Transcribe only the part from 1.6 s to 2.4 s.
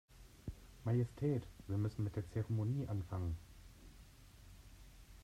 wir müssen mit der